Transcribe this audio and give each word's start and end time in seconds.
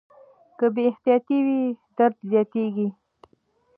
که 0.57 0.65
بې 0.73 0.83
احتیاطي 0.89 1.37
وي 1.45 1.61
درد 1.97 2.17
زیاتېږي. 2.31 2.87